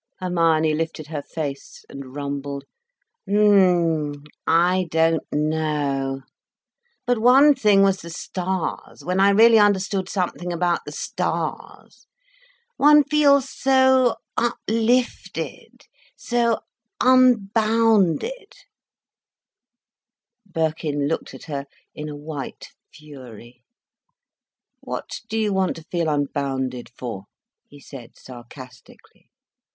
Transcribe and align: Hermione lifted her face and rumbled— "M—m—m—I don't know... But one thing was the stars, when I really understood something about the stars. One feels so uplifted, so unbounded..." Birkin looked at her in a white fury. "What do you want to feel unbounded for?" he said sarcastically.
Hermione 0.19 0.73
lifted 0.73 1.05
her 1.09 1.21
face 1.21 1.85
and 1.87 2.15
rumbled— 2.15 2.63
"M—m—m—I 3.27 4.87
don't 4.89 5.21
know... 5.31 6.21
But 7.05 7.19
one 7.19 7.53
thing 7.53 7.83
was 7.83 8.01
the 8.01 8.09
stars, 8.09 9.05
when 9.05 9.19
I 9.19 9.29
really 9.29 9.59
understood 9.59 10.09
something 10.09 10.51
about 10.51 10.85
the 10.87 10.91
stars. 10.91 12.07
One 12.77 13.03
feels 13.03 13.47
so 13.47 14.15
uplifted, 14.37 15.81
so 16.15 16.61
unbounded..." 16.99 18.53
Birkin 20.47 21.07
looked 21.07 21.35
at 21.35 21.43
her 21.43 21.67
in 21.93 22.09
a 22.09 22.17
white 22.17 22.69
fury. 22.91 23.61
"What 24.79 25.21
do 25.29 25.37
you 25.37 25.53
want 25.53 25.75
to 25.75 25.83
feel 25.83 26.09
unbounded 26.09 26.89
for?" 26.97 27.25
he 27.67 27.79
said 27.79 28.17
sarcastically. 28.17 29.29